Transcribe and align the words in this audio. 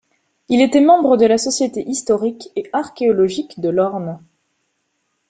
Il 0.49 0.63
était 0.63 0.81
membre 0.81 1.15
de 1.15 1.27
la 1.27 1.37
Société 1.37 1.83
historique 1.87 2.49
et 2.55 2.67
archéologique 2.73 3.59
de 3.59 3.69
l'Orne. 3.69 4.17